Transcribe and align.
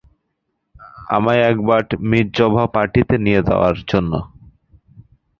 আমায় 1.07 1.41
এক 1.49 1.57
bat 1.67 1.87
mitzvah 2.09 2.63
পার্টিতে 2.73 3.15
নিয়ে 3.25 3.41
যাওয়ার 3.47 3.75
জন্য। 3.87 4.13